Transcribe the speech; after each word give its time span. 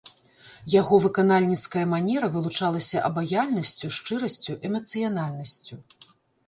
Яго 0.75 0.95
выканальніцкая 1.03 1.83
манера 1.93 2.31
вылучалася 2.39 3.05
абаяльнасцю, 3.11 3.93
шчырасцю, 4.01 4.61
эмацыянальнасцю. 4.73 5.75